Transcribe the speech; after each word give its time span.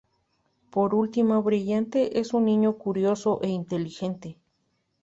Por 0.71 0.95
último, 0.95 1.43
Brillante 1.43 2.17
es 2.19 2.33
un 2.33 2.45
niño 2.45 2.79
curioso 2.79 3.39
e 3.43 3.49
inteligente. 3.49 4.39